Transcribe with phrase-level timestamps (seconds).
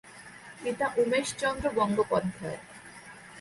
[0.61, 2.59] পিতা উমেশচন্দ্র বন্দ্যোপাধ্যায়।